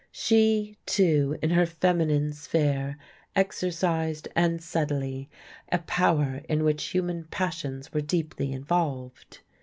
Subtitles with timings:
[0.11, 2.97] She, too, in her feminine sphere,
[3.35, 5.29] exercised, and subtly,
[5.71, 9.41] a power in which human passions were deeply involved.